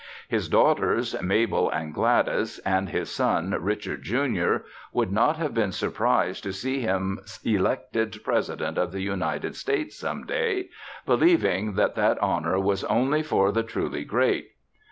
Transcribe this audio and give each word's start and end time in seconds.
His 0.27 0.49
daughters, 0.49 1.15
Mabel 1.21 1.69
and 1.69 1.93
Gladys, 1.93 2.57
and 2.65 2.89
his 2.89 3.11
son, 3.11 3.55
Richard, 3.59 4.01
Jr., 4.01 4.63
would 4.91 5.11
not 5.11 5.37
have 5.37 5.53
been 5.53 5.71
surprised 5.71 6.41
to 6.41 6.51
see 6.53 6.79
him 6.79 7.19
elected 7.43 8.17
President 8.23 8.79
of 8.79 8.91
the 8.93 9.01
United 9.01 9.55
States, 9.55 9.95
some 9.95 10.25
day, 10.25 10.69
believing 11.05 11.73
that 11.75 11.93
that 11.93 12.17
honor 12.17 12.59
was 12.59 12.83
only 12.85 13.21
for 13.21 13.51
the 13.51 13.61
truly 13.61 14.03
great. 14.03 14.53